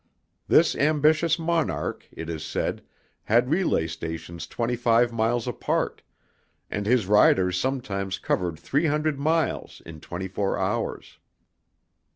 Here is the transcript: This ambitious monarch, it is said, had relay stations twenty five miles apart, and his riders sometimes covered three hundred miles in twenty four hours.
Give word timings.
This 0.47 0.75
ambitious 0.75 1.37
monarch, 1.37 2.07
it 2.11 2.27
is 2.27 2.43
said, 2.43 2.81
had 3.25 3.51
relay 3.51 3.85
stations 3.85 4.47
twenty 4.47 4.75
five 4.75 5.13
miles 5.13 5.47
apart, 5.47 6.01
and 6.71 6.87
his 6.87 7.05
riders 7.05 7.55
sometimes 7.59 8.17
covered 8.17 8.57
three 8.57 8.87
hundred 8.87 9.19
miles 9.19 9.79
in 9.85 9.99
twenty 9.99 10.27
four 10.27 10.57
hours. 10.57 11.19